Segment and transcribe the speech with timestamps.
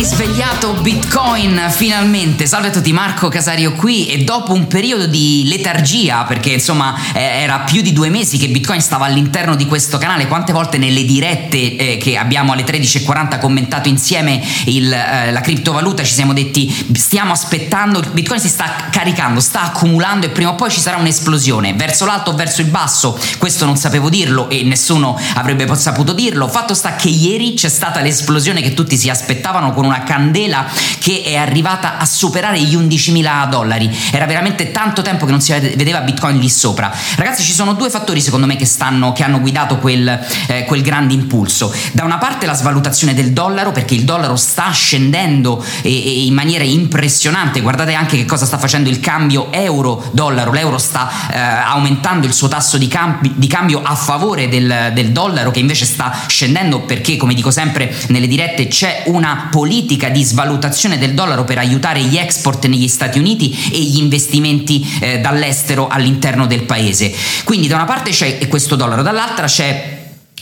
[0.00, 2.46] risvegliato Bitcoin finalmente.
[2.46, 7.20] Salve a tutti, Marco Casario qui e dopo un periodo di letargia, perché insomma eh,
[7.20, 11.04] era più di due mesi che Bitcoin stava all'interno di questo canale, quante volte nelle
[11.04, 16.74] dirette eh, che abbiamo alle 13.40 commentato insieme il, eh, la criptovaluta ci siamo detti
[16.94, 21.74] stiamo aspettando, Bitcoin si sta caricando, sta accumulando e prima o poi ci sarà un'esplosione,
[21.74, 26.48] verso l'alto o verso il basso, questo non sapevo dirlo e nessuno avrebbe saputo dirlo,
[26.48, 30.66] fatto sta che ieri c'è stata l'esplosione che tutti si aspettavano con una candela
[30.98, 33.90] che è arrivata a superare gli 11.000 dollari.
[34.12, 36.92] Era veramente tanto tempo che non si vedeva Bitcoin lì sopra.
[37.16, 40.82] Ragazzi, ci sono due fattori secondo me che, stanno, che hanno guidato quel, eh, quel
[40.82, 41.74] grande impulso.
[41.92, 46.34] Da una parte la svalutazione del dollaro, perché il dollaro sta scendendo e, e in
[46.34, 47.60] maniera impressionante.
[47.60, 50.52] Guardate anche che cosa sta facendo il cambio euro-dollaro.
[50.52, 55.10] L'euro sta eh, aumentando il suo tasso di, cambi, di cambio a favore del, del
[55.10, 60.10] dollaro, che invece sta scendendo perché, come dico sempre nelle dirette, c'è una politica politica
[60.10, 65.20] di svalutazione del dollaro per aiutare gli export negli Stati Uniti e gli investimenti eh,
[65.20, 67.10] dall'estero all'interno del paese.
[67.44, 69.99] Quindi da una parte c'è questo dollaro, dall'altra c'è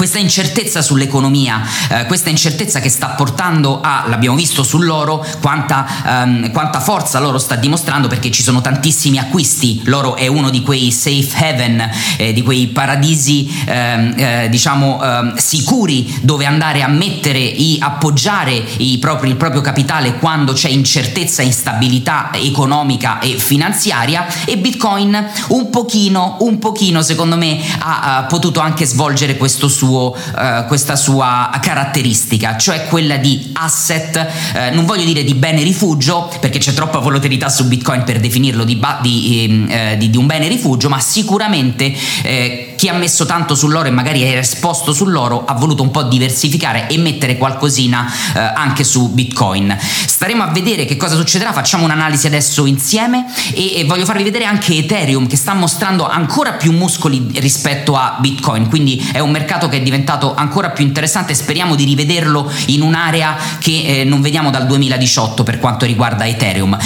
[0.00, 5.86] questa incertezza sull'economia, eh, questa incertezza che sta portando a, l'abbiamo visto sull'oro, quanta,
[6.22, 10.62] ehm, quanta, forza l'oro sta dimostrando perché ci sono tantissimi acquisti, l'oro è uno di
[10.62, 16.88] quei safe haven, eh, di quei paradisi ehm, eh, diciamo ehm, sicuri dove andare a
[16.88, 24.26] mettere, i, appoggiare i propri, il proprio capitale quando c'è incertezza, instabilità economica e finanziaria.
[24.46, 29.88] E Bitcoin un pochino, un pochino secondo me ha, ha potuto anche svolgere questo suo
[29.90, 35.62] suo, eh, questa sua caratteristica, cioè quella di asset, eh, non voglio dire di bene
[35.62, 40.16] rifugio, perché c'è troppa volatilità su Bitcoin per definirlo di, di, ehm, eh, di, di
[40.16, 44.94] un bene rifugio, ma sicuramente eh, chi ha messo tanto sull'oro e magari è esposto
[44.94, 49.76] sull'oro ha voluto un po' diversificare e mettere qualcosina eh, anche su Bitcoin.
[49.78, 54.46] Staremo a vedere che cosa succederà, facciamo un'analisi adesso insieme e, e voglio farvi vedere
[54.46, 59.68] anche Ethereum che sta mostrando ancora più muscoli rispetto a Bitcoin, quindi è un mercato
[59.68, 61.34] che è diventato ancora più interessante.
[61.34, 66.78] Speriamo di rivederlo in un'area che eh, non vediamo dal 2018 per quanto riguarda Ethereum.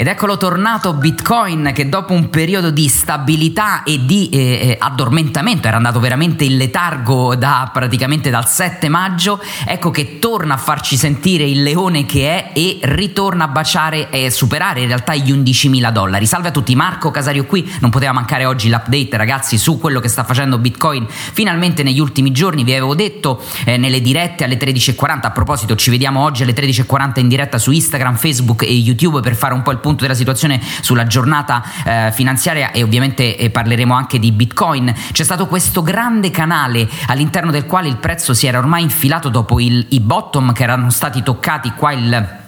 [0.00, 5.68] Ed eccolo tornato Bitcoin che dopo un periodo di stabilità e di eh, eh, addormentamento,
[5.68, 10.96] era andato veramente in letargo da praticamente dal 7 maggio, ecco che torna a farci
[10.96, 15.92] sentire il leone che è e ritorna a baciare e superare in realtà gli 11.000
[15.92, 16.24] dollari.
[16.24, 20.08] Salve a tutti, Marco Casario qui, non poteva mancare oggi l'update ragazzi su quello che
[20.08, 25.18] sta facendo Bitcoin finalmente negli ultimi giorni, vi avevo detto eh, nelle dirette alle 13.40,
[25.24, 29.36] a proposito ci vediamo oggi alle 13.40 in diretta su Instagram, Facebook e YouTube per
[29.36, 33.50] fare un po' il punto punto della situazione sulla giornata eh, finanziaria e ovviamente eh,
[33.50, 34.92] parleremo anche di Bitcoin.
[35.12, 39.60] C'è stato questo grande canale all'interno del quale il prezzo si era ormai infilato dopo
[39.60, 42.39] il, i bottom che erano stati toccati qua il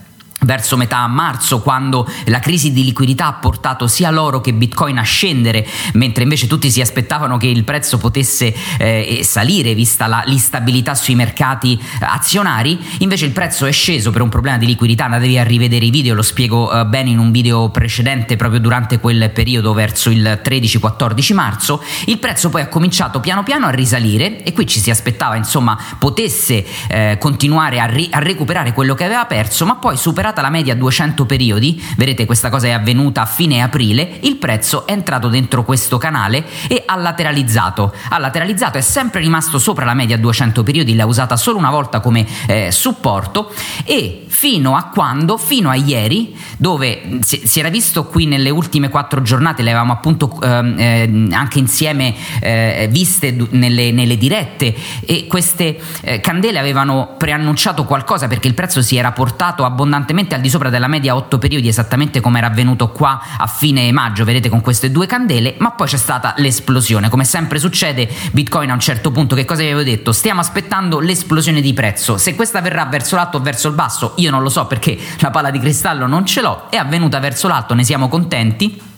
[0.43, 5.03] verso metà marzo quando la crisi di liquidità ha portato sia l'oro che Bitcoin a
[5.03, 10.95] scendere mentre invece tutti si aspettavano che il prezzo potesse eh, salire vista la, l'instabilità
[10.95, 12.79] sui mercati azionari.
[12.99, 15.05] Invece il prezzo è sceso per un problema di liquidità.
[15.05, 18.99] Andatevi a rivedere i video lo spiego eh, bene in un video precedente proprio durante
[18.99, 21.83] quel periodo verso il 13-14 marzo.
[22.07, 25.79] Il prezzo poi ha cominciato piano piano a risalire e qui ci si aspettava insomma
[25.99, 30.41] potesse eh, continuare a, ri- a recuperare quello che aveva perso ma poi superato superata
[30.41, 34.93] la media 200 periodi, vedete questa cosa è avvenuta a fine aprile, il prezzo è
[34.93, 37.93] entrato dentro questo canale e ha lateralizzato.
[38.09, 42.01] Ha lateralizzato, è sempre rimasto sopra la media 200 periodi, l'ha usata solo una volta
[42.01, 43.53] come eh, supporto.
[43.85, 48.89] E fino a quando, fino a ieri, dove si, si era visto qui nelle ultime
[48.89, 55.27] quattro giornate, le avevamo appunto ehm, eh, anche insieme eh, viste nelle, nelle, dirette e
[55.27, 60.41] queste eh, candele avevano preannunciato qualcosa perché il prezzo si era portato abbondantemente leggermente al
[60.41, 64.49] di sopra della media 8 periodi, esattamente come era avvenuto qua a fine maggio, vedete
[64.49, 67.09] con queste due candele, ma poi c'è stata l'esplosione.
[67.09, 70.13] Come sempre succede, Bitcoin a un certo punto, che cosa vi avevo detto?
[70.13, 72.17] Stiamo aspettando l'esplosione di prezzo.
[72.17, 75.31] Se questa verrà verso l'alto o verso il basso, io non lo so perché la
[75.31, 78.91] palla di cristallo non ce l'ho, è avvenuta verso l'alto, ne siamo contenti.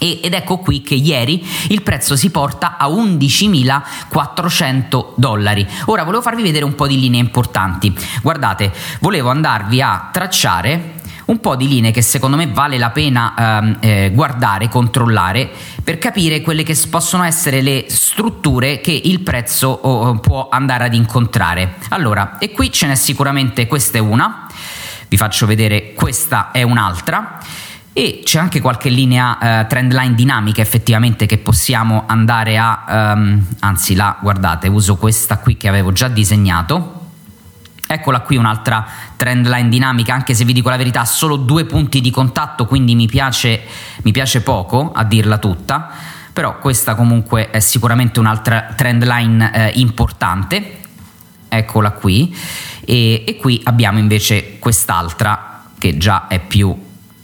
[0.00, 5.66] Ed ecco qui che ieri il prezzo si porta a 11.400 dollari.
[5.86, 7.94] Ora volevo farvi vedere un po' di linee importanti.
[8.22, 10.94] Guardate, volevo andarvi a tracciare
[11.26, 15.48] un po' di linee che secondo me vale la pena ehm, eh, guardare, controllare
[15.82, 20.94] per capire quelle che possono essere le strutture che il prezzo oh, può andare ad
[20.94, 21.74] incontrare.
[21.90, 24.46] Allora, e qui ce n'è sicuramente questa è una,
[25.08, 27.38] vi faccio vedere questa è un'altra
[27.92, 33.94] e c'è anche qualche linea uh, trendline dinamica effettivamente che possiamo andare a um, anzi
[33.94, 36.98] là guardate uso questa qui che avevo già disegnato
[37.92, 42.00] Eccola qui un'altra trend line dinamica, anche se vi dico la verità, solo due punti
[42.00, 43.62] di contatto, quindi mi piace,
[44.02, 45.90] mi piace poco a dirla tutta,
[46.32, 50.78] però questa comunque è sicuramente un'altra trend line eh, importante.
[51.48, 52.32] Eccola qui.
[52.84, 56.72] E, e qui abbiamo invece quest'altra che già è più,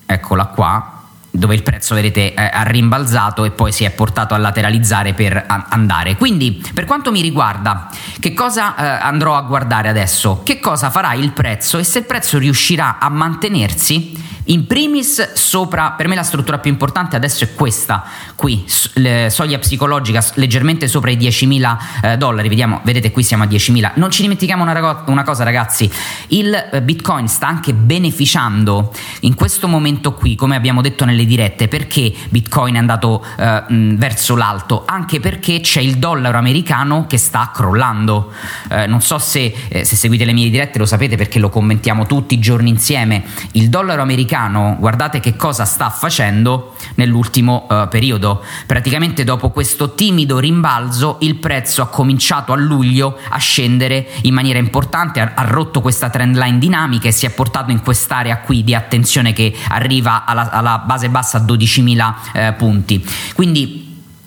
[0.06, 0.92] eccola qua,
[1.30, 6.16] dove il prezzo vedete ha rimbalzato e poi si è portato a lateralizzare per andare.
[6.16, 10.40] Quindi, per quanto mi riguarda, che cosa eh, andrò a guardare adesso?
[10.42, 15.92] Che cosa farà il prezzo e se il prezzo riuscirà a mantenersi in primis sopra,
[15.92, 18.04] per me la struttura più importante adesso è questa,
[18.34, 23.92] qui, soglia psicologica leggermente sopra i 10.000 eh, dollari, vediamo, vedete qui siamo a 10.000.
[23.94, 25.90] Non ci dimentichiamo una, una cosa ragazzi,
[26.28, 31.68] il eh, Bitcoin sta anche beneficiando in questo momento qui, come abbiamo detto nelle dirette,
[31.68, 34.84] perché Bitcoin è andato eh, mh, verso l'alto?
[34.86, 38.32] Anche perché c'è il dollaro americano che sta crollando.
[38.70, 42.06] Eh, non so se, eh, se seguite le mie dirette lo sapete perché lo commentiamo
[42.06, 43.24] tutti i giorni insieme.
[43.52, 48.42] Il dollaro americano americano, guardate che cosa sta facendo nell'ultimo uh, periodo.
[48.66, 54.58] Praticamente dopo questo timido rimbalzo il prezzo ha cominciato a luglio a scendere in maniera
[54.58, 58.62] importante, ha, ha rotto questa trend line dinamica e si è portato in quest'area qui
[58.62, 63.04] di attenzione che arriva alla, alla base bassa a 12.000 eh, punti.
[63.34, 63.85] Quindi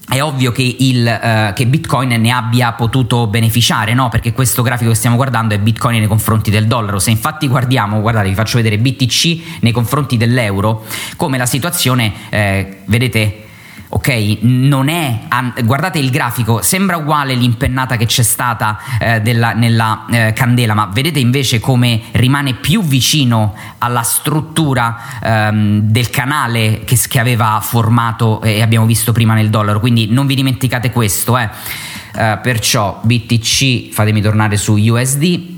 [0.09, 4.09] è ovvio che, il, uh, che, Bitcoin ne abbia potuto beneficiare, no?
[4.09, 6.97] perché questo grafico che stiamo guardando è Bitcoin nei confronti del dollaro.
[6.97, 10.83] Se infatti guardiamo, guardate, vi faccio vedere BTC nei confronti dell'euro,
[11.15, 13.48] come la situazione, eh, vedete,
[13.89, 14.37] ok?
[14.41, 15.21] Non è,
[15.63, 20.89] guardate il grafico, sembra uguale l'impennata che c'è stata eh, della, nella eh, candela, ma
[20.91, 28.41] vedete invece come rimane più vicino alla struttura ehm, del canale che, che, aveva formato
[28.41, 31.49] e abbiamo visto prima nel dollaro, quindi non vi dimenticate questo, eh.
[32.11, 35.57] Uh, perciò BTC, fatemi tornare su USD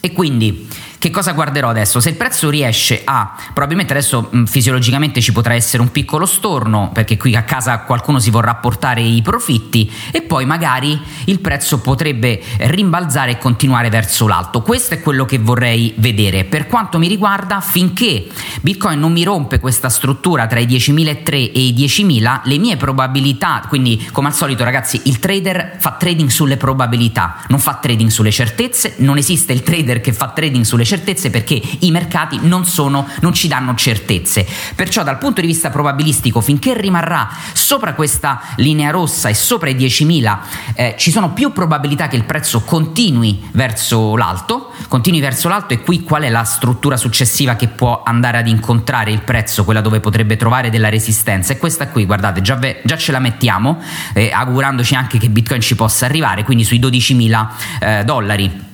[0.00, 0.68] e quindi
[1.06, 2.00] che cosa guarderò adesso?
[2.00, 6.90] Se il prezzo riesce a, probabilmente adesso mh, fisiologicamente ci potrà essere un piccolo storno,
[6.92, 11.78] perché qui a casa qualcuno si vorrà portare i profitti e poi magari il prezzo
[11.78, 14.62] potrebbe rimbalzare e continuare verso l'alto.
[14.62, 16.42] Questo è quello che vorrei vedere.
[16.42, 18.26] Per quanto mi riguarda, finché
[18.62, 23.62] Bitcoin non mi rompe questa struttura tra i 10.003 e i 10.000, le mie probabilità,
[23.68, 28.32] quindi come al solito ragazzi, il trader fa trading sulle probabilità, non fa trading sulle
[28.32, 30.94] certezze, non esiste il trader che fa trading sulle certezze
[31.30, 34.46] perché i mercati non, sono, non ci danno certezze.
[34.74, 39.74] Perciò dal punto di vista probabilistico, finché rimarrà sopra questa linea rossa e sopra i
[39.74, 40.38] 10.000,
[40.74, 45.80] eh, ci sono più probabilità che il prezzo continui verso l'alto, continui verso l'alto e
[45.80, 50.00] qui qual è la struttura successiva che può andare ad incontrare il prezzo, quella dove
[50.00, 51.52] potrebbe trovare della resistenza.
[51.52, 53.80] E questa qui, guardate, già, ve, già ce la mettiamo,
[54.14, 57.46] eh, augurandoci anche che Bitcoin ci possa arrivare, quindi sui 12.000
[57.80, 58.64] eh, dollari.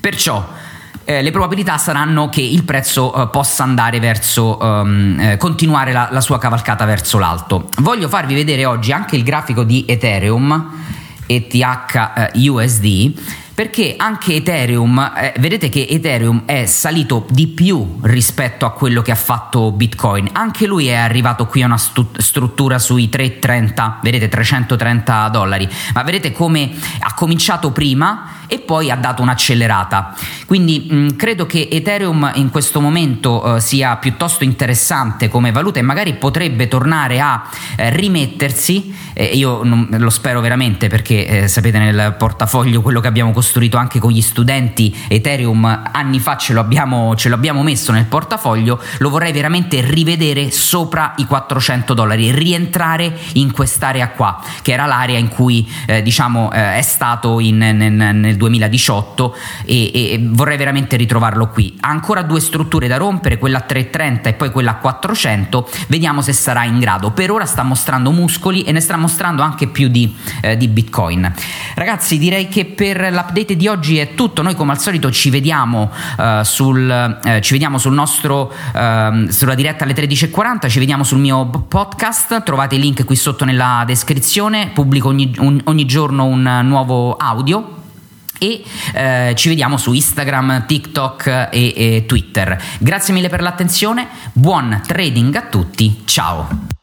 [0.00, 0.54] Perciò
[1.06, 6.08] eh, le probabilità saranno che il prezzo eh, possa andare verso um, eh, continuare la,
[6.10, 7.68] la, sua cavalcata verso l'alto.
[7.78, 10.74] Voglio farvi vedere oggi anche il grafico di Ethereum
[11.26, 11.54] ETH
[12.34, 13.14] USD
[13.56, 19.12] perché anche Ethereum, eh, vedete che Ethereum è salito di più rispetto a quello che
[19.12, 24.28] ha fatto Bitcoin, anche lui è arrivato qui a una stu- struttura sui 330, vedete
[24.28, 30.14] 330 dollari, ma vedete come ha cominciato prima e poi ha dato un'accelerata.
[30.46, 35.82] Quindi mh, credo che Ethereum in questo momento eh, sia piuttosto interessante come valuta e
[35.82, 41.78] magari potrebbe tornare a eh, rimettersi, eh, io non, lo spero veramente perché eh, sapete
[41.78, 46.60] nel portafoglio quello che abbiamo costruito anche con gli studenti Ethereum anni fa ce lo
[46.60, 52.30] abbiamo, ce lo abbiamo messo nel portafoglio, lo vorrei veramente rivedere sopra i 400 dollari,
[52.30, 57.58] rientrare in quest'area qua, che era l'area in cui eh, diciamo eh, è stato in,
[57.58, 61.76] nel, nel nel 2018 e, e, vorrei veramente ritrovarlo qui.
[61.80, 66.20] Ha ancora due strutture da rompere, quella a 330 e poi quella a 400, vediamo
[66.20, 67.10] se sarà in grado.
[67.10, 71.32] Per ora sta mostrando muscoli e ne sta mostrando anche più di, eh, di Bitcoin.
[71.74, 74.42] Ragazzi, direi che per l'update di oggi è tutto.
[74.42, 79.54] Noi come al solito ci vediamo, uh, sul, uh, ci vediamo sul nostro uh, sulla
[79.54, 84.70] diretta alle 13.40, ci vediamo sul mio podcast, trovate il link qui sotto nella descrizione,
[84.72, 87.75] pubblico ogni, un, ogni giorno un nuovo audio
[88.38, 88.62] e
[88.94, 92.60] eh, ci vediamo su Instagram, TikTok e, e Twitter.
[92.78, 96.75] Grazie mille per l'attenzione, buon trading a tutti, ciao!